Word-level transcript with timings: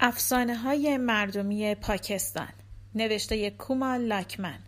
افسانه 0.00 0.56
های 0.56 0.96
مردمی 0.96 1.74
پاکستان 1.74 2.52
نوشته 2.94 3.50
کومال 3.50 4.00
لاکمن 4.00 4.58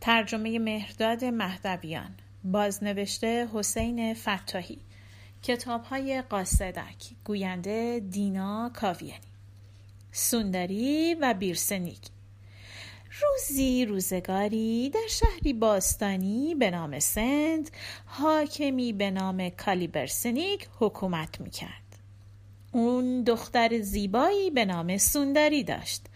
ترجمه 0.00 0.58
مهرداد 0.58 1.24
مهدویان 1.24 2.14
بازنوشته 2.44 3.48
حسین 3.54 4.14
فتاحی 4.14 4.78
کتاب 5.42 5.84
های 5.84 6.22
قاصدک 6.22 6.96
گوینده 7.24 8.02
دینا 8.10 8.70
کاویانی 8.74 9.20
سوندری 10.12 11.14
و 11.20 11.34
بیرسنیک. 11.34 12.00
روزی 13.22 13.84
روزگاری 13.84 14.90
در 14.90 15.08
شهری 15.08 15.52
باستانی 15.52 16.54
به 16.54 16.70
نام 16.70 16.98
سند 16.98 17.70
حاکمی 18.06 18.92
به 18.92 19.10
نام 19.10 19.48
کالیبرسنیک 19.48 20.68
حکومت 20.78 21.40
می‌کرد. 21.40 21.81
اون 22.72 23.22
دختر 23.22 23.80
زیبایی 23.80 24.50
به 24.50 24.64
نام 24.64 24.98
سوندری 24.98 25.64
داشت. 25.64 26.06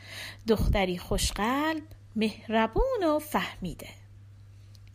دختری 0.48 0.98
خوشقلب 0.98 1.82
مهربون 2.16 3.04
و 3.04 3.18
فهمیده. 3.18 3.88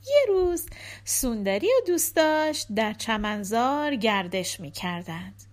یه 0.07 0.25
روز 0.27 0.65
سوندری 1.05 1.67
و 1.67 1.87
دوست 1.87 2.15
داشت 2.15 2.67
در 2.75 2.93
چمنزار 2.93 3.95
گردش 3.95 4.59
می 4.59 4.71
کردند. 4.71 5.43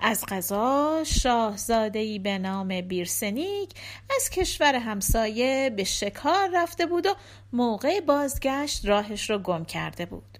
از 0.00 0.24
غذا 0.28 1.02
شاهزادهی 1.06 2.18
به 2.18 2.38
نام 2.38 2.80
بیرسنیک 2.80 3.70
از 4.16 4.30
کشور 4.30 4.74
همسایه 4.74 5.70
به 5.76 5.84
شکار 5.84 6.48
رفته 6.54 6.86
بود 6.86 7.06
و 7.06 7.14
موقع 7.52 8.00
بازگشت 8.00 8.86
راهش 8.86 9.30
رو 9.30 9.38
گم 9.38 9.64
کرده 9.64 10.06
بود. 10.06 10.38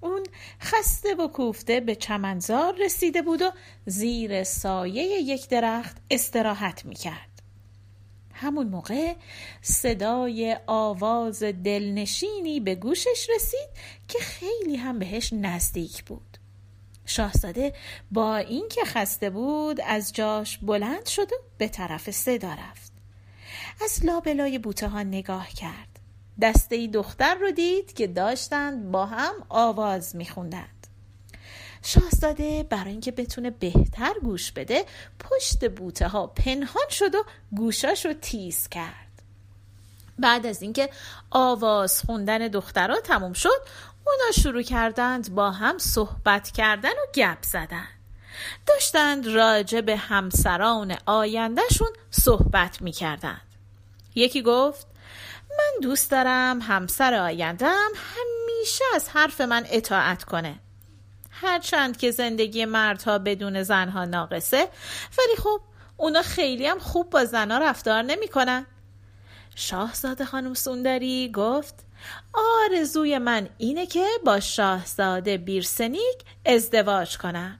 اون 0.00 0.22
خسته 0.60 1.14
و 1.14 1.28
کوفته 1.28 1.80
به 1.80 1.94
چمنزار 1.94 2.74
رسیده 2.84 3.22
بود 3.22 3.42
و 3.42 3.50
زیر 3.86 4.44
سایه 4.44 5.02
یک 5.02 5.48
درخت 5.48 5.96
استراحت 6.10 6.84
می 6.84 6.94
کرد. 6.94 7.30
همون 8.34 8.66
موقع 8.68 9.14
صدای 9.62 10.56
آواز 10.66 11.42
دلنشینی 11.42 12.60
به 12.60 12.74
گوشش 12.74 13.26
رسید 13.34 13.68
که 14.08 14.18
خیلی 14.18 14.76
هم 14.76 14.98
بهش 14.98 15.32
نزدیک 15.32 16.04
بود. 16.04 16.38
شاهزاده 17.06 17.74
با 18.10 18.36
اینکه 18.36 18.84
خسته 18.84 19.30
بود 19.30 19.80
از 19.80 20.12
جاش 20.12 20.58
بلند 20.58 21.06
شد 21.06 21.32
و 21.32 21.36
به 21.58 21.68
طرف 21.68 22.10
صدا 22.10 22.52
رفت. 22.52 22.92
از 23.84 24.04
لابلای 24.04 24.58
بوته 24.58 24.88
ها 24.88 25.02
نگاه 25.02 25.48
کرد. 25.48 25.89
دسته 26.42 26.86
دختر 26.86 27.34
رو 27.34 27.50
دید 27.50 27.92
که 27.92 28.06
داشتند 28.06 28.90
با 28.90 29.06
هم 29.06 29.32
آواز 29.48 30.16
میخوندند. 30.16 30.86
شاهزاده 31.82 32.62
برای 32.62 32.90
اینکه 32.90 33.12
بتونه 33.12 33.50
بهتر 33.50 34.12
گوش 34.22 34.52
بده 34.52 34.84
پشت 35.18 35.70
بوته 35.70 36.08
ها 36.08 36.26
پنهان 36.26 36.88
شد 36.90 37.14
و 37.14 37.24
گوشاش 37.56 38.06
رو 38.06 38.12
تیز 38.12 38.68
کرد. 38.68 39.22
بعد 40.18 40.46
از 40.46 40.62
اینکه 40.62 40.90
آواز 41.30 42.02
خوندن 42.02 42.38
دخترها 42.48 43.00
تموم 43.00 43.32
شد 43.32 43.66
اونا 44.06 44.32
شروع 44.42 44.62
کردند 44.62 45.34
با 45.34 45.50
هم 45.50 45.78
صحبت 45.78 46.50
کردن 46.50 46.90
و 46.90 47.12
گپ 47.14 47.42
زدن. 47.42 47.88
داشتند 48.66 49.26
راجع 49.26 49.80
به 49.80 49.96
همسران 49.96 50.96
آیندهشون 51.06 51.90
صحبت 52.10 52.82
می‌کردند. 52.82 53.40
یکی 54.14 54.42
گفت 54.42 54.86
من 55.58 55.80
دوست 55.82 56.10
دارم 56.10 56.60
همسر 56.62 57.14
آیندم 57.14 57.88
همیشه 57.94 58.84
از 58.94 59.08
حرف 59.08 59.40
من 59.40 59.66
اطاعت 59.70 60.24
کنه 60.24 60.60
هرچند 61.30 61.96
که 61.96 62.10
زندگی 62.10 62.64
مردها 62.64 63.18
بدون 63.18 63.62
زنها 63.62 64.04
ناقصه 64.04 64.68
ولی 65.18 65.36
خب 65.38 65.60
اونا 65.96 66.22
خیلی 66.22 66.66
هم 66.66 66.78
خوب 66.78 67.10
با 67.10 67.24
زنها 67.24 67.58
رفتار 67.58 68.02
نمی‌کنن. 68.02 68.66
شاهزاده 69.54 70.24
خانم 70.24 70.54
سوندری 70.54 71.32
گفت 71.34 71.74
آرزوی 72.32 73.18
من 73.18 73.48
اینه 73.58 73.86
که 73.86 74.06
با 74.26 74.40
شاهزاده 74.40 75.38
بیرسنیک 75.38 76.24
ازدواج 76.46 77.18
کنم 77.18 77.58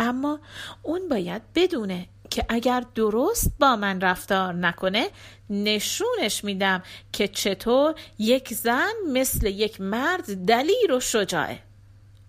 اما 0.00 0.40
اون 0.82 1.08
باید 1.08 1.42
بدونه 1.54 2.08
که 2.30 2.46
اگر 2.48 2.84
درست 2.94 3.52
با 3.58 3.76
من 3.76 4.00
رفتار 4.00 4.54
نکنه 4.54 5.10
نشونش 5.50 6.44
میدم 6.44 6.82
که 7.12 7.28
چطور 7.28 7.94
یک 8.18 8.54
زن 8.54 8.92
مثل 9.12 9.46
یک 9.46 9.80
مرد 9.80 10.46
دلیر 10.46 10.92
و 10.92 11.00
شجاعه. 11.00 11.58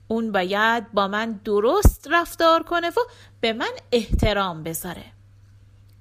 اون 0.08 0.32
باید 0.32 0.92
با 0.92 1.08
من 1.08 1.32
درست 1.32 2.08
رفتار 2.12 2.64
کنه 2.64 2.90
و 2.90 3.00
به 3.42 3.54
من 3.54 3.72
احترام 3.92 4.64
بذاره. 4.64 5.06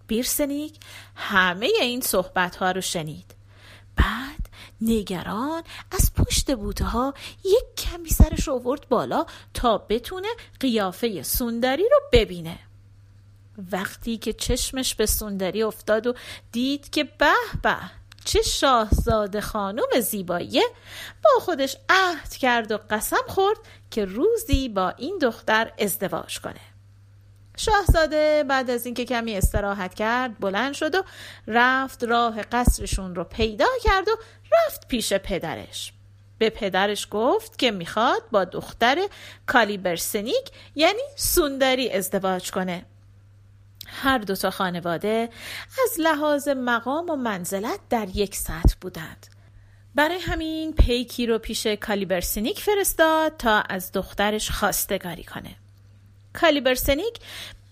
بیرسنیک 0.06 0.75
همه 1.15 1.71
این 1.81 2.01
صحبت 2.01 2.56
ها 2.56 2.71
رو 2.71 2.81
شنید. 2.81 3.35
بعد 3.97 4.49
نگران 4.81 5.62
از 5.93 6.15
پشت 6.15 6.56
بوته 6.56 6.85
ها 6.85 7.15
یک 7.45 7.77
کمی 7.77 8.09
سرش 8.09 8.49
آورد 8.49 8.89
بالا 8.89 9.27
تا 9.55 9.79
بتونه 9.79 10.29
قیافه 10.61 11.23
سوندری 11.23 11.89
رو 11.89 12.01
ببینه. 12.12 12.59
وقتی 13.72 14.19
که 14.19 14.33
چشمش 14.33 14.94
به 14.94 15.06
سوندری 15.06 15.62
افتاد 15.62 16.06
و 16.06 16.15
دید 16.53 16.91
که 16.91 17.05
به 17.05 17.33
به 17.62 17.77
چه 18.25 18.43
شاهزاده 18.43 19.41
خانم 19.41 20.00
زیبایی 20.00 20.62
با 21.25 21.31
خودش 21.41 21.77
عهد 21.89 22.34
کرد 22.37 22.72
و 22.72 22.78
قسم 22.91 23.25
خورد 23.27 23.59
که 23.91 24.05
روزی 24.05 24.69
با 24.69 24.89
این 24.89 25.19
دختر 25.19 25.72
ازدواج 25.78 26.41
کنه. 26.41 26.61
شاهزاده 27.56 28.44
بعد 28.49 28.71
از 28.71 28.87
اینکه 28.87 29.05
کمی 29.05 29.37
استراحت 29.37 29.94
کرد 29.94 30.38
بلند 30.41 30.75
شد 30.75 30.94
و 30.94 31.03
رفت 31.47 32.05
راه 32.05 32.43
قصرشون 32.43 33.15
رو 33.15 33.25
پیدا 33.25 33.67
کرد 33.83 34.09
و 34.09 34.17
رفت 34.53 34.88
پیش 34.88 35.12
پدرش. 35.12 35.93
به 36.38 36.50
پدرش 36.50 37.09
گفت 37.11 37.59
که 37.59 37.71
می‌خواد 37.71 38.23
با 38.31 38.44
دختر 38.44 39.09
کالیبرسنیک 39.47 40.50
یعنی 40.75 41.03
سوندری 41.17 41.91
ازدواج 41.91 42.50
کنه. 42.50 42.84
هر 43.87 44.19
دو 44.19 44.37
تا 44.37 44.51
خانواده 44.51 45.29
از 45.85 46.01
لحاظ 46.01 46.49
مقام 46.49 47.11
و 47.11 47.17
منزلت 47.17 47.81
در 47.91 48.09
یک 48.15 48.37
سطح 48.37 48.75
بودند. 48.81 49.27
برای 49.95 50.19
همین 50.19 50.73
پیکی 50.73 51.27
رو 51.27 51.39
پیش 51.39 51.67
کالیبرسنیک 51.67 52.61
فرستاد 52.61 53.37
تا 53.37 53.61
از 53.61 53.93
دخترش 53.93 54.51
خواستگاری 54.51 55.25
کنه. 55.25 55.57
کالیبرسنیک 56.33 57.19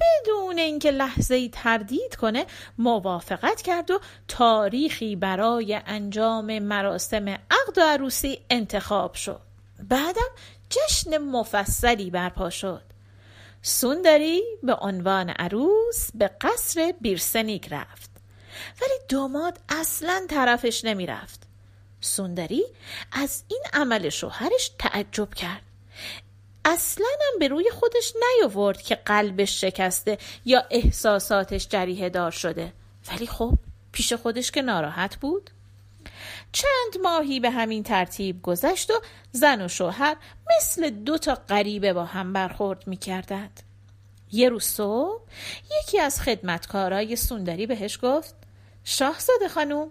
بدون 0.01 0.59
اینکه 0.59 0.91
لحظه 0.91 1.35
ای 1.35 1.49
تردید 1.49 2.17
کنه 2.17 2.47
موافقت 2.79 3.63
کرد 3.63 3.91
و 3.91 4.01
تاریخی 4.29 5.17
برای 5.17 5.81
انجام 5.87 6.59
مراسم 6.59 7.29
عقد 7.29 7.79
و 7.79 7.81
عروسی 7.81 8.41
انتخاب 8.51 9.15
شد. 9.15 9.41
بعدم 9.89 10.31
جشن 10.71 11.19
مفصلی 11.19 12.11
برپا 12.11 12.51
شد. 12.51 12.94
سوندری 13.67 14.43
به 14.63 14.75
عنوان 14.75 15.31
عروس 15.31 16.11
به 16.15 16.31
قصر 16.41 16.95
بیرسنیک 17.01 17.69
رفت. 17.71 18.11
ولی 18.83 18.93
داماد 19.09 19.61
اصلا 19.69 20.27
طرفش 20.31 20.85
نمی 20.85 21.07
رفت 21.07 21.43
سوندری 22.01 22.65
از 23.13 23.43
این 23.49 23.63
عمل 23.73 24.09
شوهرش 24.09 24.71
تعجب 24.79 25.35
کرد. 25.35 25.63
اصلا 26.65 27.07
هم 27.33 27.39
به 27.39 27.49
روی 27.49 27.71
خودش 27.71 28.13
نیاورد 28.17 28.83
که 28.83 28.95
قلبش 28.95 29.61
شکسته 29.61 30.19
یا 30.45 30.65
احساساتش 30.71 31.69
جریه 31.69 32.09
دار 32.09 32.31
شده. 32.31 32.73
ولی 33.13 33.27
خب 33.27 33.59
پیش 33.93 34.13
خودش 34.13 34.51
که 34.51 34.63
ناراحت 34.63 35.17
بود؟ 35.17 35.51
چند 36.53 37.03
ماهی 37.03 37.41
به 37.41 37.51
همین 37.51 37.83
ترتیب 37.83 38.43
گذشت 38.43 38.91
و 38.91 38.95
زن 39.33 39.65
و 39.65 39.69
شوهر 39.69 40.17
مثل 40.57 40.91
دو 40.91 41.19
تا 41.19 41.35
غریبه 41.35 41.93
با 41.93 42.05
هم 42.05 42.33
برخورد 42.33 42.87
می 42.87 42.97
کردند. 42.97 43.63
یه 44.33 44.49
روز 44.49 44.65
صبح 44.65 45.23
یکی 45.81 46.01
از 46.01 46.21
خدمتکارای 46.21 47.17
سوندری 47.17 47.67
بهش 47.67 47.99
گفت 48.03 48.35
شاهزاده 48.85 49.49
خانوم 49.49 49.91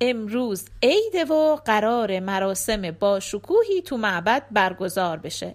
امروز 0.00 0.64
عیده 0.82 1.24
و 1.24 1.56
قرار 1.56 2.20
مراسم 2.20 2.90
با 2.90 3.20
شکوهی 3.20 3.82
تو 3.82 3.96
معبد 3.96 4.42
برگزار 4.50 5.16
بشه. 5.16 5.54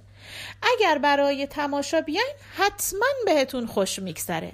اگر 0.62 0.98
برای 0.98 1.48
تماشا 1.48 2.02
بیاین 2.02 2.34
حتما 2.56 3.08
بهتون 3.26 3.68
خوش 3.68 4.00
میگذره. 4.00 4.52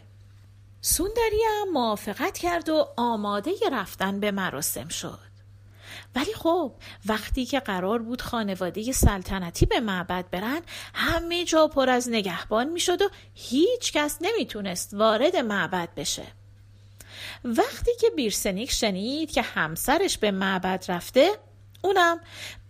سوندری 0.81 1.41
هم 1.49 1.71
موافقت 1.73 2.37
کرد 2.37 2.69
و 2.69 2.87
آماده 2.97 3.51
رفتن 3.71 4.19
به 4.19 4.31
مراسم 4.31 4.87
شد. 4.87 5.30
ولی 6.15 6.33
خب 6.33 6.71
وقتی 7.05 7.45
که 7.45 7.59
قرار 7.59 8.01
بود 8.01 8.21
خانواده 8.21 8.91
سلطنتی 8.91 9.65
به 9.65 9.79
معبد 9.79 10.25
برن 10.31 10.61
همه 10.93 11.45
جا 11.45 11.67
پر 11.67 11.89
از 11.89 12.09
نگهبان 12.09 12.69
می‌شد 12.69 13.01
و 13.01 13.09
هیچ 13.33 13.93
کس 13.93 14.17
نمی‌تونست 14.21 14.93
وارد 14.93 15.35
معبد 15.35 15.89
بشه. 15.95 16.27
وقتی 17.43 17.91
که 17.99 18.09
بیرسنیک 18.15 18.71
شنید 18.71 19.31
که 19.31 19.41
همسرش 19.41 20.17
به 20.17 20.31
معبد 20.31 20.85
رفته 20.87 21.31
اونم 21.81 22.19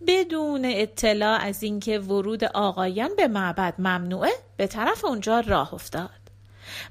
بدون 0.06 0.64
اطلاع 0.64 1.40
از 1.40 1.62
اینکه 1.62 1.98
ورود 1.98 2.44
آقایان 2.44 3.16
به 3.16 3.28
معبد 3.28 3.74
ممنوعه 3.78 4.32
به 4.56 4.66
طرف 4.66 5.04
اونجا 5.04 5.40
راه 5.40 5.74
افتاد. 5.74 6.21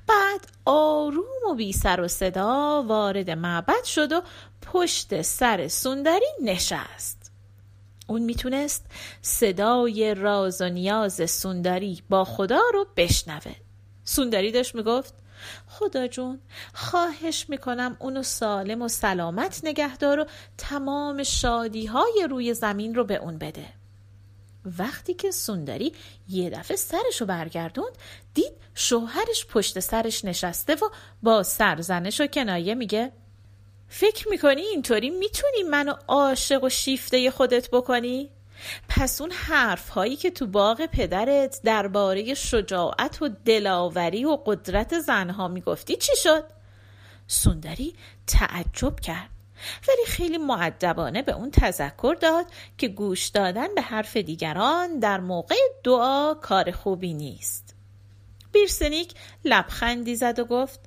بعد 0.08 0.48
آروم 0.66 1.52
و 1.52 1.56
بی 1.56 1.74
سر 1.74 2.02
و 2.02 2.08
صدا 2.08 2.84
وارد 2.88 3.30
معبد 3.30 3.84
شد 3.84 4.12
و 4.12 4.22
پشت 4.62 5.22
سر 5.22 5.68
سوندری 5.68 6.26
نشست. 6.44 7.32
اون 8.08 8.22
می‌تونست 8.22 8.86
صدای 9.22 10.16
راز 10.16 10.62
و 10.62 10.70
نیاز 10.70 11.32
سوندری 11.32 12.04
با 12.10 12.24
خدا 12.24 12.62
رو 12.74 12.88
بشنوه. 12.98 13.56
سوندری 14.04 14.52
داشت 14.52 14.76
می‌گفت 14.76 15.14
خدا 15.68 16.08
جون 16.08 16.40
خواهش 16.74 17.46
می‌کنم 17.50 17.98
اونو 18.00 18.24
سالم 18.24 18.82
و 18.82 18.88
سلامت 18.88 19.62
نگهدار 19.64 20.20
و 20.20 20.26
تمام 20.58 21.24
شادی 21.24 21.86
های 21.86 22.28
روی 22.30 22.54
زمین 22.54 22.96
رو 22.96 23.04
به 23.04 23.16
اون 23.16 23.38
بده. 23.38 23.81
وقتی 24.66 25.14
که 25.14 25.32
سوندری 25.32 25.94
یه 26.30 26.50
دفعه 26.50 26.78
سرشو 26.78 27.26
برگردوند 27.26 27.92
دید 28.34 28.54
شوهرش 28.76 29.46
پشت 29.46 29.80
سرش 29.80 30.26
نشسته 30.26 30.76
و 30.76 30.90
با 31.24 31.44
سرزنش 31.44 32.22
و 32.22 32.28
کنایه 32.28 32.76
میگه 32.76 33.12
فکر 33.88 34.30
می‌کنی 34.30 34.62
اینطوری 34.62 35.10
می‌تونی 35.10 35.64
منو 35.64 35.94
عاشق 36.08 36.64
و 36.64 36.70
شیفته 36.70 37.32
خودت 37.32 37.70
بکنی؟ 37.70 38.30
پس 38.90 39.22
اون 39.22 39.32
حرف 39.32 39.90
هایی 39.90 40.16
که 40.16 40.32
تو 40.32 40.48
باغ 40.48 40.86
پدرت 40.86 41.60
درباره 41.64 42.34
شجاعت 42.34 43.22
و 43.22 43.30
دلاوری 43.46 44.26
و 44.26 44.38
قدرت 44.46 45.00
زنها 45.00 45.48
می‌گفتی 45.48 45.96
چی 45.96 46.16
شد؟ 46.16 46.44
سوندری 47.28 47.96
تعجب 48.28 49.00
کرد 49.00 49.30
ولی 49.88 50.06
خیلی 50.08 50.38
معدبانه 50.38 51.22
به 51.22 51.32
اون 51.32 51.52
تذکر 51.52 52.18
داد 52.22 52.46
که 52.78 52.88
گوش 52.88 53.28
دادن 53.28 53.76
به 53.76 53.82
حرف 53.82 54.18
دیگران 54.18 55.00
در 55.00 55.20
موقع 55.20 55.56
دعا 55.84 56.34
کار 56.34 56.72
خوبی 56.72 57.14
نیست. 57.14 57.76
بیرسنیک 58.52 59.14
لبخندی 59.46 60.16
زد 60.16 60.40
و 60.40 60.46
گفت 60.46 60.80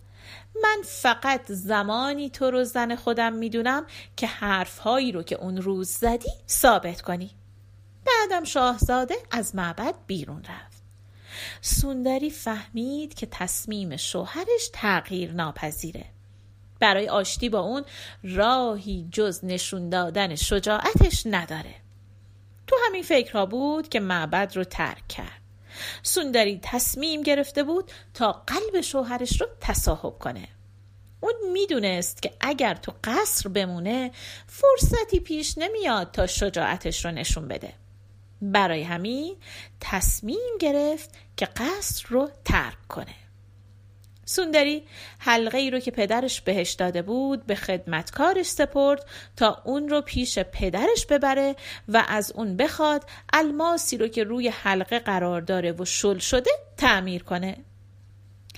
من 0.63 0.83
فقط 0.85 1.53
زمانی 1.53 2.31
تو 2.31 2.51
رو 2.51 2.65
زن 2.65 2.97
خودم 2.97 3.33
می‌دونم 3.33 3.87
که 4.17 4.27
حرفهایی 4.27 5.13
رو 5.13 5.23
که 5.23 5.37
اون 5.37 5.57
روز 5.57 5.89
زدی 5.89 6.31
ثابت 6.49 7.01
کنی. 7.01 7.31
بعدم 8.05 8.45
شاهزاده 8.45 9.15
از 9.31 9.55
معبد 9.55 9.95
بیرون 10.07 10.43
رفت. 10.43 10.83
سوندری 11.61 12.31
فهمید 12.31 13.15
که 13.15 13.27
تصمیم 13.31 13.97
شوهرش 13.97 14.71
تغییر 14.73 15.33
ناپذیره. 15.33 16.14
برای 16.81 17.09
آشتی 17.09 17.49
با 17.49 17.61
اون 17.61 17.85
راهی 18.23 19.09
جز 19.13 19.45
نشون 19.45 19.89
دادن 19.89 20.35
شجاعتش 20.35 21.23
نداره. 21.27 21.75
تو 22.67 22.77
همین 22.87 23.03
فکرها 23.03 23.47
بود 23.47 23.89
که 23.89 24.01
معبد 24.01 24.53
رو 24.57 24.65
ترک 24.65 25.09
کرد. 25.09 25.41
سوندری 26.03 26.61
تصمیم 26.63 27.23
گرفته 27.23 27.63
بود 27.63 27.91
تا 28.15 28.33
قلب 28.33 28.81
شوهرش 28.81 29.41
رو 29.41 29.47
تصاحب 29.61 30.19
کنه. 30.19 30.49
اون 31.21 31.35
می‌دونست 31.53 32.23
که 32.23 32.33
اگر 32.41 32.75
تو 32.75 32.93
قصر 33.05 33.49
بمونه 33.49 34.11
فرصتی 34.47 35.21
پیش 35.21 35.59
نمیاد 35.59 36.11
تا 36.11 36.27
شجاعتش 36.27 37.05
رو 37.05 37.11
نشون 37.11 37.49
بده. 37.49 37.73
برای 38.43 38.83
همین 38.83 39.37
تصمیم 39.81 40.59
گرفت 40.61 41.11
که 41.37 41.47
قصر 41.47 42.07
رو 42.09 42.31
ترک 42.45 42.89
کنه. 42.89 43.15
سوندری 44.25 44.83
حلقه 45.19 45.59
ای 45.59 45.71
رو 45.71 45.79
که 45.79 45.91
پدرش 45.91 46.41
بهش 46.41 46.73
داده 46.73 47.03
بود 47.03 47.47
به 47.47 47.55
خدمتکارش 47.55 48.47
سپرد 48.47 49.07
تا 49.37 49.63
اون 49.65 49.89
رو 49.89 50.01
پیش 50.01 50.39
پدرش 50.39 51.07
ببره 51.07 51.57
و 51.89 52.05
از 52.09 52.33
اون 52.33 52.57
بخواد 52.57 53.05
الماسی 53.33 53.97
رو 53.97 54.09
که 54.09 54.25
روی 54.25 54.49
حلقه 54.49 54.99
قرار 54.99 55.41
داره 55.41 55.73
و 55.73 55.85
شل 55.85 56.19
شده 56.19 56.51
تعمیر 56.77 57.23
کنه. 57.23 57.57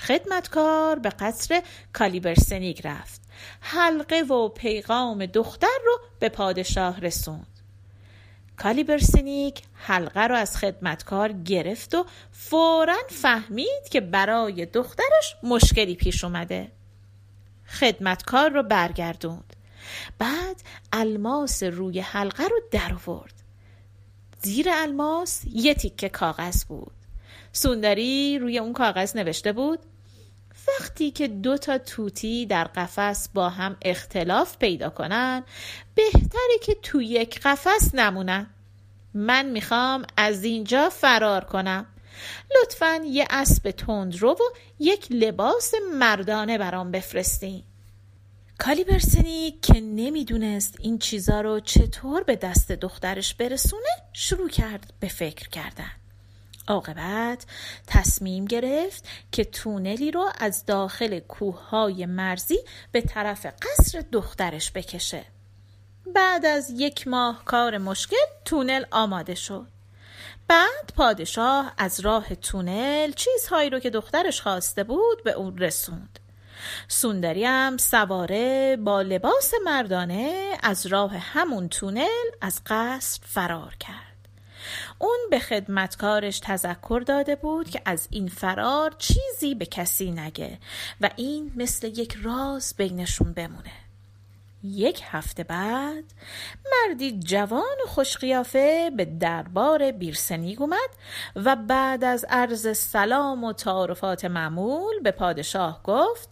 خدمتکار 0.01 0.99
به 0.99 1.09
قصر 1.09 1.63
کالیبرسنیگ 1.93 2.81
رفت. 2.85 3.21
حلقه 3.61 4.21
و 4.21 4.49
پیغام 4.49 5.27
دختر 5.27 5.79
رو 5.87 5.99
به 6.21 6.29
پادشاه 6.29 7.01
رسوند. 7.01 7.56
کالیبرسنیک 8.57 9.63
حلقه 9.75 10.21
رو 10.21 10.35
از 10.35 10.57
خدمتکار 10.57 11.33
گرفت 11.33 11.95
و 11.95 12.07
فورا 12.33 12.97
فهمید 13.09 13.89
که 13.91 14.01
برای 14.01 14.67
دخترش 14.67 15.37
مشکلی 15.43 15.95
پیش 15.95 16.25
اومده. 16.25 16.73
خدمتکار 17.67 18.51
رو 18.51 18.63
برگردوند. 18.63 19.57
بعد 20.19 20.57
الماس 20.93 21.63
روی 21.63 22.01
حلقه 22.01 22.45
رو 22.45 22.61
در 22.71 22.93
آورد. 22.93 23.35
زیر 24.43 24.67
الماس 24.71 25.43
یه 25.53 25.75
تیکه 25.75 26.09
کاغذ 26.09 26.65
بود. 26.65 26.93
سوندری 27.53 28.39
روی 28.39 28.59
اون 28.59 28.73
کاغذ 28.73 29.17
نوشته 29.17 29.53
بود 29.53 29.79
وقتی 30.69 31.11
که 31.11 31.29
دو 31.29 31.59
تا 31.59 31.79
توتی 31.79 32.47
در 32.47 32.65
قفس 32.65 33.29
با 33.35 33.49
هم 33.49 33.77
اختلاف 33.83 34.59
پیدا 34.59 34.91
کنن 34.91 35.45
بهتره 35.95 36.59
که 36.63 36.75
تو 36.75 37.03
یک 37.03 37.41
قفس 37.41 37.95
نمونن. 37.95 38.47
من 39.15 39.47
می‌خوام 39.47 40.07
از 40.17 40.45
اینجا 40.45 40.91
فرار 40.91 41.45
کنم. 41.45 41.87
لطفا 42.63 43.01
یه 43.05 43.27
اسب 43.31 43.71
تندرو 43.71 44.31
و 44.31 44.57
یک 44.79 45.07
لباس 45.11 45.73
مردانه 45.93 46.59
برام 46.59 46.91
بفرستین. 46.91 47.63
کالیبرسنی 48.59 49.59
که 49.63 49.81
نمی‌دونست 49.81 50.75
این 50.81 50.99
چیزا 50.99 51.41
رو 51.41 51.61
چطور 51.61 52.23
به 52.23 52.37
دست 52.37 52.73
دخترش 52.73 53.35
برسونه 53.35 53.89
شروع 54.13 54.49
کرد 54.49 54.93
به 55.01 55.09
فکر 55.09 55.49
کردن. 55.49 55.91
عاقبت 56.69 57.47
تصمیم 57.87 58.45
گرفت 58.45 59.05
که 59.33 59.45
تونلی 59.45 60.11
رو 60.11 60.31
از 60.39 60.67
داخل 60.67 61.19
کوههای 61.19 62.07
مرزی 62.07 62.59
به 62.93 63.01
طرف 63.01 63.47
قصر 63.47 64.05
دخترش 64.13 64.73
بکشه. 64.73 65.25
بعد 66.15 66.47
از 66.47 66.71
یک 66.71 67.09
ماه 67.09 67.45
کار 67.45 67.79
مشکل 67.79 68.17
تونل 68.45 68.85
آماده 68.91 69.35
شد. 69.35 69.67
بعد 70.49 70.93
پادشاه 70.97 71.73
از 71.79 72.01
راه 72.01 72.35
تونل 72.35 73.13
چیزهایی 73.13 73.71
رو 73.71 73.79
که 73.79 73.91
دخترش 73.91 74.41
خواسته 74.41 74.85
بود 74.85 75.25
به 75.25 75.33
اون 75.33 75.59
رسوند. 75.59 76.19
سوندری 76.89 77.45
هم 77.45 77.77
سواره 77.77 78.77
با 78.77 79.03
لباس 79.03 79.53
مردانه 79.65 80.59
از 80.63 80.87
راه 80.87 81.17
همون 81.17 81.69
تونل 81.69 82.27
از 82.41 82.61
قصر 82.67 83.21
فرار 83.25 83.77
کرد. 83.81 84.06
اون 84.99 85.19
به 85.31 85.39
خدمتکارش 85.39 86.41
تذکر 86.41 87.03
داده 87.07 87.37
بود 87.37 87.71
که 87.71 87.83
از 87.85 88.09
این 88.11 88.29
فرار 88.29 88.95
چیزی 88.99 89.55
به 89.55 89.67
کسی 89.67 90.11
نگه 90.11 90.59
و 91.01 91.11
این 91.17 91.53
مثل 91.57 91.87
یک 91.87 92.19
راز 92.23 92.75
بینشون 92.77 93.33
بمونه. 93.33 93.73
یک 94.63 95.03
هفته 95.05 95.45
بعد 95.45 96.05
مردی 96.73 97.19
جوان 97.19 97.77
و 97.85 97.89
خوشقیافه 97.89 98.91
به 98.97 99.05
دربار 99.05 99.93
بیرسنیگ 99.93 100.63
اومد 100.63 100.91
و 101.37 101.57
بعد 101.57 102.05
از 102.05 102.25
عرض 102.29 102.77
سلام 102.79 103.45
و 103.45 103.53
تعارفات 103.53 104.25
معمول 104.25 105.01
به 105.03 105.11
پادشاه 105.11 105.83
گفت 105.83 106.29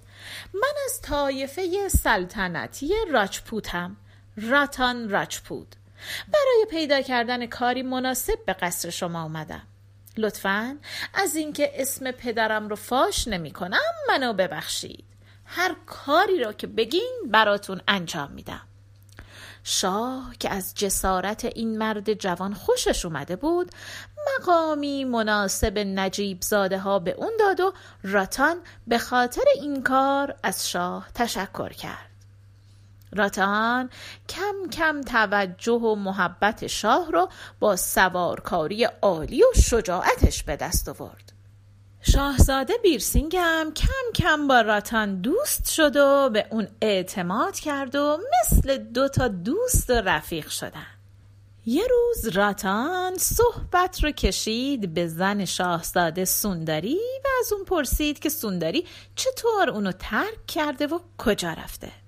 من 0.54 0.74
از 0.84 1.00
طایفه 1.02 1.88
سلطنتی 1.88 2.92
راجپوتم 3.10 3.96
راتان 4.36 5.08
راجپوت. 5.08 5.66
برای 6.28 6.66
پیدا 6.70 7.00
کردن 7.00 7.46
کاری 7.46 7.82
مناسب 7.82 8.38
به 8.46 8.52
قصر 8.52 8.90
شما 8.90 9.23
اومدم. 9.23 9.62
لطفا 10.16 10.78
از 11.14 11.37
اینکه 11.37 11.73
اسم 11.75 12.11
پدرم 12.11 12.68
رو 12.68 12.76
فاش 12.76 13.28
نمی 13.28 13.50
کنم 13.50 13.80
منو 14.08 14.32
ببخشید. 14.32 15.04
هر 15.44 15.76
کاری 15.87 16.38
را 16.38 16.52
که 16.52 16.66
بگین 16.66 17.18
براتون 17.26 17.80
انجام 17.88 18.32
میدم. 18.32 18.61
شاه 19.64 20.34
که 20.40 20.50
از 20.50 20.75
جسارت 20.75 21.44
این 21.44 21.78
مرد 21.78 22.14
جوان 22.14 22.54
خوشش 22.54 23.04
اومده 23.04 23.37
بود 23.37 23.70
مقامی 24.40 25.04
مناسب 25.04 25.78
نجیب 25.78 26.42
زاده 26.42 26.78
ها 26.78 26.99
به 26.99 27.11
اون 27.11 27.32
داد 27.38 27.61
و 27.61 27.73
راتان 28.02 28.56
به 28.87 28.99
خاطر 28.99 29.44
این 29.54 29.82
کار 29.82 30.34
از 30.42 30.70
شاه 30.70 31.08
تشکر 31.14 31.73
کرد. 31.73 32.13
راتان 33.14 33.90
کم 34.28 34.68
کم 34.73 35.00
توجه 35.00 35.73
و 35.73 35.94
محبت 35.94 36.66
شاه 36.66 37.12
رو 37.12 37.28
با 37.61 37.76
سوارکاری 37.76 38.85
عالی 38.85 39.42
و 39.42 39.61
شجاعتش 39.61 40.42
به 40.42 40.56
دست 40.56 40.88
آورد. 40.88 41.33
شاهزاده 42.00 42.75
بیرسینگ 42.83 43.37
هم 43.37 43.73
کم 43.73 44.12
کم 44.14 44.49
با 44.49 44.61
راتان 44.61 45.21
دوست 45.21 45.71
شد 45.71 45.97
و 45.97 46.30
به 46.33 46.47
اون 46.50 46.68
اعتماد 46.83 47.54
کرد 47.54 47.94
و 47.94 48.18
مثل 48.40 48.76
دو 48.76 49.09
تا 49.09 49.28
دوست 49.28 49.90
و 49.90 49.92
رفیق 49.92 50.49
شدن. 50.49 50.87
یه 51.66 51.83
روز 51.90 52.28
راتان 52.28 53.16
صحبت 53.18 54.04
رو 54.04 54.11
کشید 54.11 54.94
به 54.94 55.06
زن 55.06 55.44
شاهزاده 55.44 56.25
سوندری 56.25 56.99
و 57.25 57.28
از 57.40 57.52
اون 57.52 57.64
پرسید 57.64 58.18
که 58.18 58.28
سوندری 58.28 58.87
چطور 59.16 59.71
اونو 59.71 59.92
ترک 59.92 60.47
کرده 60.47 60.87
و 60.87 60.99
کجا 61.18 61.52
رفته. 61.52 62.03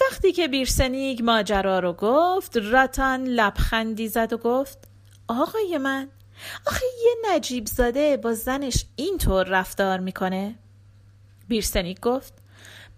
وقتی 0.00 0.32
که 0.32 0.48
بیرسنیگ 0.48 1.22
ماجرا 1.22 1.78
رو 1.78 1.92
گفت 1.92 2.56
راتان 2.56 3.24
لبخندی 3.24 4.08
زد 4.08 4.32
و 4.32 4.36
گفت 4.36 4.78
آقای 5.28 5.78
من 5.78 6.08
آخه 6.66 6.86
یه 7.04 7.34
نجیب 7.34 7.66
زاده 7.66 8.16
با 8.16 8.34
زنش 8.34 8.84
اینطور 8.96 9.46
رفتار 9.46 10.00
می‌کنه. 10.00 10.58
بیرسنیک 11.48 12.00
گفت 12.00 12.34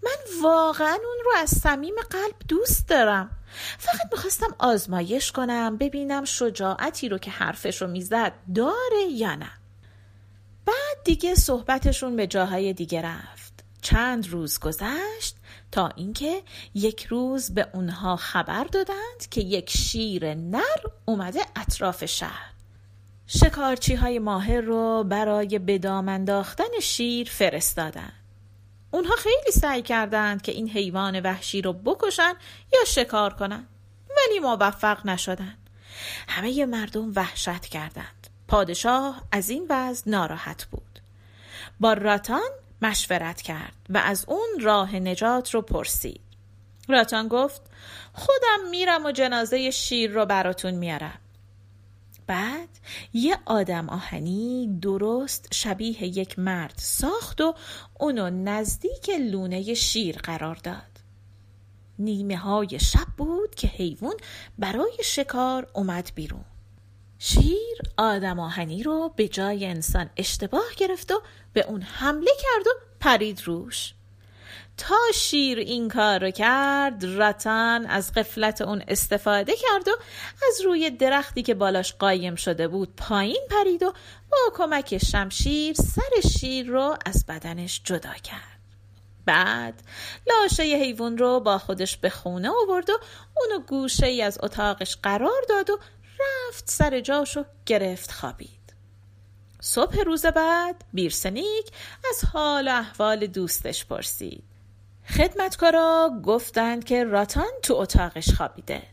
من 0.03 0.43
واقعا 0.43 0.93
اون 0.93 1.17
رو 1.25 1.31
از 1.37 1.49
صمیم 1.49 1.95
قلب 2.09 2.35
دوست 2.47 2.87
دارم. 2.87 3.29
فقط 3.77 4.11
می‌خواستم 4.11 4.55
آزمایش 4.59 5.31
کنم 5.31 5.77
ببینم 5.77 6.25
شجاعتی 6.25 7.09
رو 7.09 7.17
که 7.17 7.31
حرفش 7.31 7.81
رو 7.81 7.87
می‌زد 7.87 8.33
داره 8.55 9.03
یا 9.11 9.35
نه. 9.35 9.51
بعد 10.65 11.03
دیگه 11.03 11.35
صحبتشون 11.35 12.15
به 12.15 12.27
جاهای 12.27 12.73
دیگه 12.73 13.01
رفت. 13.01 13.63
چند 13.81 14.29
روز 14.29 14.59
گذشت 14.59 15.35
تا 15.71 15.87
اینکه 15.87 16.43
یک 16.73 17.05
روز 17.05 17.53
به 17.53 17.67
اونها 17.73 18.15
خبر 18.15 18.63
دادند 18.63 19.29
که 19.31 19.41
یک 19.41 19.69
شیر 19.69 20.33
نر 20.33 20.79
اومده 21.05 21.41
اطراف 21.55 22.05
شهر. 22.05 22.51
شکارچی 23.27 23.95
های 23.95 24.19
ماهر 24.19 24.61
رو 24.61 25.03
برای 25.03 25.59
بدام 25.59 26.09
انداختن 26.09 26.79
شیر 26.81 27.29
فرستادند. 27.29 28.13
اونها 28.91 29.15
خیلی 29.15 29.51
سعی 29.53 29.81
کردند 29.81 30.41
که 30.41 30.51
این 30.51 30.69
حیوان 30.69 31.19
وحشی 31.19 31.61
رو 31.61 31.73
بکشن 31.73 32.33
یا 32.73 32.85
شکار 32.87 33.33
کنند 33.33 33.67
ولی 34.17 34.39
موفق 34.39 35.05
نشدند 35.05 35.69
همه 36.27 36.65
مردم 36.65 37.11
وحشت 37.15 37.65
کردند. 37.65 38.27
پادشاه 38.47 39.21
از 39.31 39.49
این 39.49 39.65
وضع 39.69 40.09
ناراحت 40.09 40.65
بود. 40.65 40.99
با 41.79 41.93
راتان 41.93 42.49
مشورت 42.81 43.41
کرد 43.41 43.75
و 43.89 43.97
از 43.97 44.25
اون 44.27 44.59
راه 44.61 44.95
نجات 44.95 45.53
رو 45.53 45.61
پرسید. 45.61 46.21
راتان 46.89 47.27
گفت 47.27 47.61
خودم 48.13 48.69
میرم 48.69 49.05
و 49.05 49.11
جنازه 49.11 49.71
شیر 49.71 50.11
رو 50.11 50.25
براتون 50.25 50.73
میارم. 50.73 51.19
بعد 52.27 52.69
یه 53.13 53.37
آدم 53.45 53.89
آهنی 53.89 54.79
درست 54.81 55.47
شبیه 55.53 56.03
یک 56.03 56.39
مرد 56.39 56.73
ساخت 56.77 57.41
و 57.41 57.53
اونو 57.99 58.29
نزدیک 58.29 59.09
لونه 59.09 59.73
شیر 59.73 60.17
قرار 60.17 60.55
داد. 60.55 60.91
نیمه 61.99 62.37
های 62.37 62.79
شب 62.79 63.07
بود 63.17 63.55
که 63.55 63.67
حیوان 63.67 64.15
برای 64.59 64.97
شکار 65.03 65.67
اومد 65.73 66.11
بیرون. 66.15 66.45
شیر 67.23 67.77
آدم 67.97 68.39
آهنی 68.39 68.83
رو 68.83 69.13
به 69.15 69.27
جای 69.27 69.65
انسان 69.65 70.09
اشتباه 70.17 70.65
گرفت 70.77 71.11
و 71.11 71.21
به 71.53 71.65
اون 71.67 71.81
حمله 71.81 72.31
کرد 72.41 72.67
و 72.67 72.71
پرید 72.99 73.41
روش. 73.45 73.93
تا 74.77 74.95
شیر 75.13 75.59
این 75.59 75.89
کار 75.89 76.19
رو 76.25 76.31
کرد 76.31 77.05
رتن 77.05 77.85
از 77.85 78.13
قفلت 78.13 78.61
اون 78.61 78.83
استفاده 78.87 79.53
کرد 79.55 79.87
و 79.87 79.91
از 80.47 80.61
روی 80.65 80.89
درختی 80.89 81.43
که 81.43 81.53
بالاش 81.53 81.93
قایم 81.93 82.35
شده 82.35 82.67
بود 82.67 82.95
پایین 82.97 83.47
پرید 83.49 83.83
و 83.83 83.93
با 84.31 84.37
کمک 84.53 84.97
شمشیر 84.97 85.73
سر 85.73 86.29
شیر 86.29 86.67
رو 86.67 86.97
از 87.05 87.25
بدنش 87.25 87.81
جدا 87.83 88.13
کرد. 88.13 88.61
بعد 89.25 89.83
لاشه 90.27 90.63
حیوان 90.63 91.17
رو 91.17 91.39
با 91.39 91.57
خودش 91.57 91.97
به 91.97 92.09
خونه 92.09 92.49
آورد 92.49 92.89
و 92.89 92.93
اونو 93.37 93.65
گوشه 93.65 94.05
ای 94.05 94.21
از 94.21 94.37
اتاقش 94.43 94.97
قرار 95.03 95.41
داد 95.49 95.69
و 95.69 95.79
رفت 96.21 96.69
سر 96.69 96.99
جاشو 96.99 97.45
گرفت 97.65 98.11
خوابید. 98.11 98.73
صبح 99.61 99.99
روز 99.99 100.25
بعد 100.25 100.83
بیرسنیک 100.93 101.71
از 102.09 102.25
حال 102.25 102.67
و 102.67 102.71
احوال 102.71 103.27
دوستش 103.27 103.85
پرسید. 103.85 104.43
خدمتکارا 105.09 106.11
گفتند 106.23 106.83
که 106.83 107.03
راتان 107.03 107.51
تو 107.63 107.73
اتاقش 107.73 108.33
خوابیده. 108.33 108.83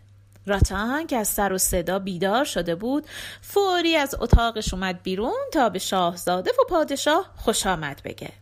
راتان 0.47 1.07
که 1.07 1.17
از 1.17 1.29
سر 1.29 1.53
و 1.53 1.59
صدا 1.59 1.99
بیدار 1.99 2.45
شده 2.45 2.75
بود 2.75 3.07
فوری 3.41 3.97
از 3.97 4.15
اتاقش 4.21 4.75
اومد 4.75 5.03
بیرون 5.03 5.51
تا 5.53 5.69
به 5.69 5.79
شاهزاده 5.79 6.51
و 6.51 6.65
پادشاه 6.69 7.31
خوش 7.37 7.67
آمد 7.67 8.01
بگه. 8.05 8.33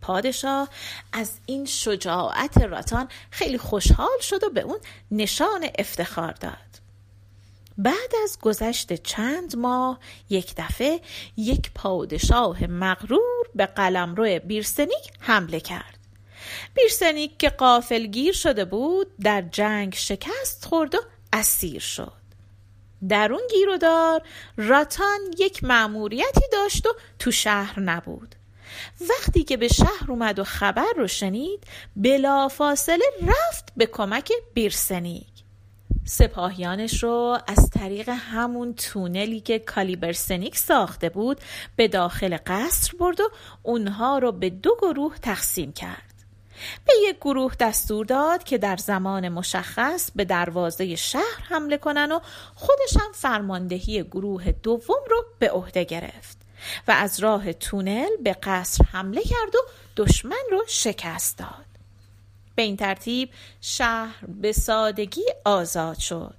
پادشاه 0.00 0.68
از 1.12 1.32
این 1.46 1.66
شجاعت 1.66 2.58
راتان 2.58 3.08
خیلی 3.30 3.58
خوشحال 3.58 4.20
شد 4.20 4.44
و 4.44 4.50
به 4.50 4.60
اون 4.60 4.78
نشان 5.10 5.66
افتخار 5.78 6.32
داد. 6.32 6.81
بعد 7.78 8.14
از 8.22 8.38
گذشت 8.42 8.92
چند 8.92 9.56
ماه 9.56 9.98
یک 10.30 10.54
دفعه 10.56 11.00
یک 11.36 11.70
پادشاه 11.74 12.66
مغرور 12.66 13.46
به 13.54 13.66
قلمرو 13.66 14.38
بیرسنیک 14.38 15.12
حمله 15.20 15.60
کرد. 15.60 15.98
بیرسنیک 16.74 17.38
که 17.38 17.48
قافل 17.48 18.06
گیر 18.06 18.32
شده 18.32 18.64
بود 18.64 19.06
در 19.20 19.42
جنگ 19.42 19.94
شکست 19.94 20.64
خورد 20.64 20.94
و 20.94 20.98
اسیر 21.32 21.80
شد. 21.80 22.22
در 23.08 23.32
اون 23.32 23.42
گیرودار 23.50 24.22
راتان 24.56 25.18
یک 25.38 25.64
مأموریتی 25.64 26.44
داشت 26.52 26.86
و 26.86 26.94
تو 27.18 27.30
شهر 27.30 27.80
نبود. 27.80 28.34
وقتی 29.08 29.44
که 29.44 29.56
به 29.56 29.68
شهر 29.68 30.04
اومد 30.08 30.38
و 30.38 30.44
خبر 30.44 30.92
رو 30.96 31.08
شنید 31.08 31.64
بلافاصله 31.96 33.04
رفت 33.22 33.72
به 33.76 33.86
کمک 33.86 34.32
بیرسنیک. 34.54 35.31
سپاهیانش 36.04 37.02
رو 37.02 37.38
از 37.46 37.70
طریق 37.70 38.08
همون 38.08 38.74
تونلی 38.74 39.40
که 39.40 39.58
کالیبرسنیک 39.58 40.58
ساخته 40.58 41.08
بود 41.08 41.40
به 41.76 41.88
داخل 41.88 42.36
قصر 42.46 42.96
برد 43.00 43.20
و 43.20 43.30
اونها 43.62 44.18
رو 44.18 44.32
به 44.32 44.50
دو 44.50 44.76
گروه 44.82 45.18
تقسیم 45.18 45.72
کرد. 45.72 46.12
به 46.86 46.92
یک 47.08 47.16
گروه 47.16 47.54
دستور 47.60 48.06
داد 48.06 48.44
که 48.44 48.58
در 48.58 48.76
زمان 48.76 49.28
مشخص 49.28 50.10
به 50.14 50.24
دروازه 50.24 50.96
شهر 50.96 51.42
حمله 51.48 51.76
کنن 51.76 52.12
و 52.12 52.20
خودش 52.54 52.96
هم 53.00 53.12
فرماندهی 53.12 54.02
گروه 54.02 54.52
دوم 54.52 55.00
رو 55.10 55.24
به 55.38 55.50
عهده 55.50 55.84
گرفت 55.84 56.38
و 56.88 56.90
از 56.92 57.20
راه 57.20 57.52
تونل 57.52 58.16
به 58.24 58.36
قصر 58.42 58.84
حمله 58.92 59.22
کرد 59.22 59.54
و 59.54 59.58
دشمن 59.96 60.44
رو 60.50 60.64
شکست 60.68 61.38
داد. 61.38 61.71
به 62.54 62.62
این 62.62 62.76
ترتیب 62.76 63.30
شهر 63.60 64.26
به 64.26 64.52
سادگی 64.52 65.24
آزاد 65.44 65.98
شد. 65.98 66.34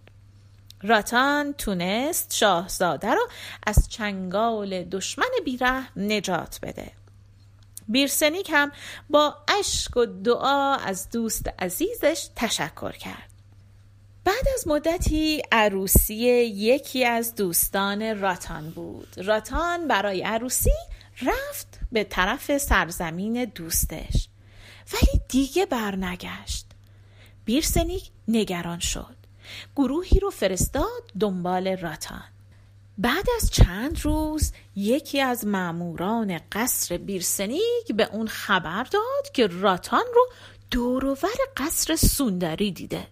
راتان 0.84 1.53
تونست 1.53 2.34
شاهزاده 2.36 3.13
را 3.13 3.27
از 3.67 3.89
چنگال 3.89 4.84
دشمن 4.84 5.29
بیره 5.46 5.98
نجات 5.98 6.60
بده. 6.63 6.91
بیرسنیک 7.88 8.50
هم 8.53 8.72
با 9.10 9.36
اشک 9.60 9.98
و 9.98 10.05
دعا 10.05 10.75
از 10.75 11.10
دوست 11.10 11.50
عزیزش 11.60 12.29
تشکر 12.36 12.91
کرد. 12.91 13.29
بعد 14.25 14.48
از 14.55 14.67
مدتی 14.67 15.41
عروسی 15.51 16.15
یکی 16.15 17.05
از 17.05 17.36
دوستان 17.36 18.20
راتان 18.20 18.70
بود. 18.70 19.08
راتان 19.17 19.88
برای 19.88 20.22
عروسی 20.22 20.72
رفت 21.22 21.79
به 21.91 22.03
طرف 22.03 22.58
سرزمین 22.58 23.46
دوستش. 23.46 24.29
ولی 24.93 25.21
دیگه 25.27 25.65
برنگشت. 25.65 26.65
بیرسنیک 27.45 28.09
نگران 28.27 28.79
شد. 28.79 29.15
گروهی 29.75 30.19
رو 30.19 30.29
فرستاد 30.29 31.11
دنبال 31.19 31.77
راتان. 31.77 32.23
بعد 32.97 33.25
از 33.35 33.51
چند 33.51 34.01
روز 34.01 34.51
یکی 34.75 35.21
از 35.21 35.45
ماموران 35.45 36.39
قصر 36.51 36.97
بیرسنیک 36.97 37.91
به 37.95 38.09
اون 38.11 38.27
خبر 38.27 38.83
داد 38.83 39.31
که 39.33 39.47
راتان 39.47 40.03
رو 40.15 40.27
دورور 40.71 41.29
قصر 41.57 41.95
سوندری 41.95 42.71
دیده. 42.71 43.07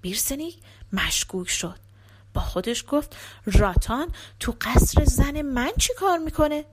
بیرسنیک 0.00 0.58
مشکوک 0.92 1.48
شد. 1.48 1.78
با 2.34 2.40
خودش 2.40 2.84
گفت 2.88 3.16
راتان 3.46 4.12
تو 4.40 4.54
قصر 4.60 5.04
زن 5.04 5.42
من 5.42 5.70
چی 5.78 5.94
کار 5.94 6.18
می‌کنه؟ 6.18 6.64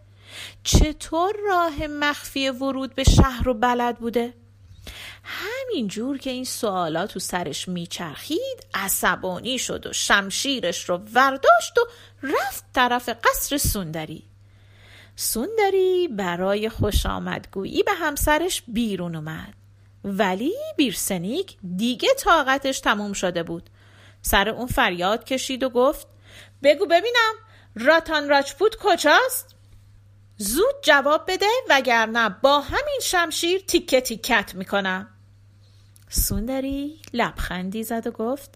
چطور 0.63 1.35
راه 1.47 1.87
مخفی 1.87 2.49
ورود 2.49 2.95
به 2.95 3.03
شهر 3.03 3.43
رو 3.43 3.53
بلد 3.53 3.97
بوده؟ 3.97 4.33
همین 5.23 5.87
جور 5.87 6.17
که 6.17 6.29
این 6.29 6.43
سوالات 6.43 7.13
تو 7.13 7.19
سرش 7.19 7.67
میچرخید 7.67 8.65
عصبانی 8.73 9.59
شد 9.59 9.87
و 9.87 9.93
شمشیرش 9.93 10.89
رو 10.89 10.97
ورداشت 11.13 11.77
و 11.77 11.81
رفت 12.23 12.63
طرف 12.73 13.09
قصر 13.09 13.57
سوندری 13.57 14.23
سوندری 15.15 16.07
برای 16.07 16.69
خوش 16.69 17.05
آمدگویی 17.05 17.83
به 17.83 17.93
همسرش 17.93 18.63
بیرون 18.67 19.15
اومد 19.15 19.53
ولی 20.03 20.53
بیرسنیک 20.77 21.57
دیگه 21.77 22.09
طاقتش 22.17 22.79
تموم 22.79 23.13
شده 23.13 23.43
بود 23.43 23.69
سر 24.21 24.49
اون 24.49 24.67
فریاد 24.67 25.23
کشید 25.23 25.63
و 25.63 25.69
گفت 25.69 26.07
بگو 26.63 26.85
ببینم 26.85 27.33
راتان 27.75 28.29
راجپوت 28.29 28.75
کجاست؟ 28.79 29.55
زود 30.41 30.75
جواب 30.81 31.23
بده 31.27 31.45
وگرنه 31.69 32.29
با 32.29 32.59
همین 32.59 32.99
شمشیر 33.01 33.61
تیکه 33.67 34.01
تیکت 34.01 34.55
می‌کنم. 34.55 35.07
سوندری 36.09 36.99
لبخندی 37.13 37.83
زد 37.83 38.07
و 38.07 38.11
گفت 38.11 38.53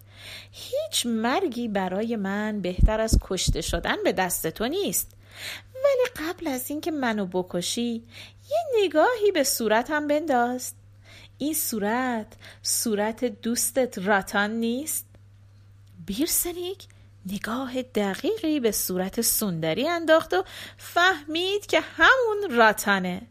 هیچ 0.52 1.06
مرگی 1.06 1.68
برای 1.68 2.16
من 2.16 2.60
بهتر 2.60 3.00
از 3.00 3.18
کشته 3.20 3.60
شدن 3.60 3.96
به 4.04 4.12
دست 4.12 4.46
تو 4.46 4.68
نیست. 4.68 5.10
ولی 5.74 6.28
قبل 6.28 6.48
از 6.48 6.70
اینکه 6.70 6.90
منو 6.90 7.26
بکشی 7.26 8.04
یه 8.50 8.84
نگاهی 8.84 9.32
به 9.32 9.44
صورتم 9.44 10.08
بنداز. 10.08 10.72
این 11.38 11.54
صورت 11.54 12.26
صورت 12.62 13.24
دوستت 13.24 13.98
راتان 13.98 14.50
نیست؟ 14.50 15.06
بیرسنیک 16.06 16.86
نگاه 17.32 17.82
دقیقی 17.82 18.60
به 18.60 18.72
صورت 18.72 19.20
سوندری 19.20 19.88
انداخت 19.88 20.34
و 20.34 20.44
فهمید 20.76 21.66
که 21.66 21.80
همون 21.80 22.56
راتانه 22.56 23.22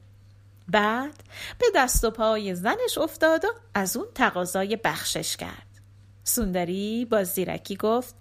بعد 0.67 1.23
به 1.59 1.65
دست 1.75 2.03
و 2.03 2.11
پای 2.11 2.55
زنش 2.55 2.97
افتاد 2.97 3.45
و 3.45 3.47
از 3.73 3.97
اون 3.97 4.07
تقاضای 4.15 4.75
بخشش 4.75 5.37
کرد. 5.37 5.67
سوندری 6.23 7.05
با 7.05 7.23
زیرکی 7.23 7.75
گفت 7.75 8.15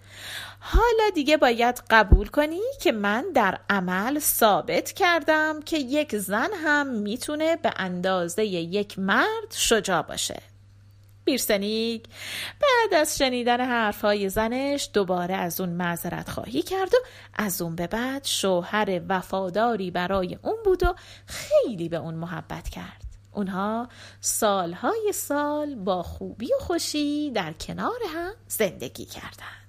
حالا 0.60 1.10
دیگه 1.14 1.36
باید 1.36 1.82
قبول 1.90 2.28
کنی 2.28 2.60
که 2.80 2.92
من 2.92 3.24
در 3.34 3.60
عمل 3.70 4.18
ثابت 4.18 4.92
کردم 4.92 5.62
که 5.62 5.78
یک 5.78 6.16
زن 6.16 6.50
هم 6.64 6.86
می‌تونه 6.86 7.56
به 7.56 7.72
اندازه 7.76 8.44
یک 8.44 8.98
مرد 8.98 9.50
شجاع 9.50 10.02
باشه. 10.02 10.53
بیرسنیک 11.24 12.04
بعد 12.60 13.00
از 13.00 13.18
شنیدن 13.18 13.60
حرفهای 13.60 14.28
زنش 14.28 14.90
دوباره 14.92 15.34
از 15.34 15.60
اون 15.60 15.68
معذرت 15.68 16.30
خواهی 16.30 16.62
کرد 16.62 16.94
و 16.94 16.98
از 17.34 17.62
اون 17.62 17.76
به 17.76 17.86
بعد 17.86 18.24
شوهر 18.24 19.00
وفاداری 19.08 19.90
برای 19.90 20.38
اون 20.42 20.56
بود 20.64 20.82
و 20.82 20.94
خیلی 21.26 21.88
به 21.88 21.96
اون 21.96 22.14
محبت 22.14 22.68
کرد. 22.68 23.04
اونها 23.32 23.88
سالهای 24.20 25.12
سال 25.14 25.74
با 25.74 26.02
خوبی 26.02 26.46
و 26.46 26.58
خوشی 26.60 27.30
در 27.30 27.52
کنار 27.52 27.98
هم 28.14 28.32
زندگی 28.48 29.04
کردند. 29.04 29.64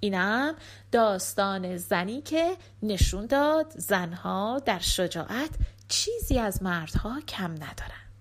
اینم 0.00 0.54
داستان 0.92 1.76
زنی 1.76 2.22
که 2.22 2.56
نشون 2.82 3.26
داد 3.26 3.72
زنها 3.76 4.62
در 4.64 4.78
شجاعت 4.78 5.50
چیزی 5.88 6.38
از 6.38 6.62
مردها 6.62 7.20
کم 7.20 7.50
ندارند. 7.50 8.11